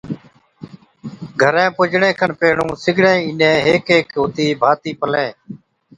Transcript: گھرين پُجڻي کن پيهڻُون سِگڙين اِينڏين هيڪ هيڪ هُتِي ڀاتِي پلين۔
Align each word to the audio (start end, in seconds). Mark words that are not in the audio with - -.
گھرين 1.41 1.69
پُجڻي 1.77 2.11
کن 2.19 2.31
پيهڻُون 2.39 2.69
سِگڙين 2.83 3.17
اِينڏين 3.25 3.55
هيڪ 3.67 3.85
هيڪ 3.93 4.07
هُتِي 4.21 4.47
ڀاتِي 4.61 4.91
پلين۔ 4.99 5.29